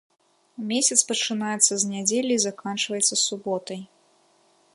Месяц 0.71 0.97
пачынаецца 1.09 1.73
з 1.83 1.91
нядзелі 1.93 2.31
і 2.37 2.41
заканчваецца 2.47 3.15
суботай. 3.27 3.79